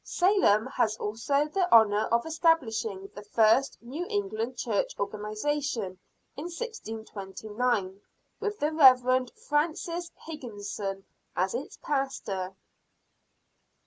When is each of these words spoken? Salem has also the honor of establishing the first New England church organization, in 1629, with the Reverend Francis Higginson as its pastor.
Salem 0.03 0.65
has 0.65 0.97
also 0.97 1.47
the 1.47 1.71
honor 1.71 2.05
of 2.07 2.25
establishing 2.25 3.07
the 3.13 3.21
first 3.21 3.77
New 3.83 4.03
England 4.09 4.57
church 4.57 4.97
organization, 4.97 5.99
in 6.35 6.45
1629, 6.45 8.01
with 8.39 8.57
the 8.57 8.71
Reverend 8.71 9.31
Francis 9.47 10.09
Higginson 10.25 11.05
as 11.35 11.53
its 11.53 11.77
pastor. 11.83 12.55